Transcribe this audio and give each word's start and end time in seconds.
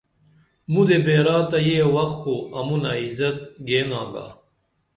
مُدے 0.71 0.97
بیرا 1.05 1.37
تہ 1.49 1.57
یہ 1.67 1.81
وخ 1.93 2.11
خو 2.21 2.35
امُنہ 2.59 2.91
عزت 3.03 3.37
گین 3.67 3.89
آگا 4.01 4.25